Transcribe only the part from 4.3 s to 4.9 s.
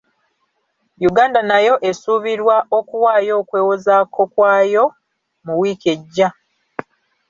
kwayo